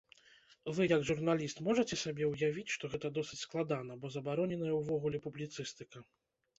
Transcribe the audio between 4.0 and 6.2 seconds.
бо забароненая ўвогуле публіцыстыка!